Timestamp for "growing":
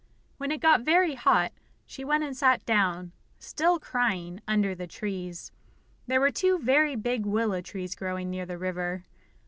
7.93-8.31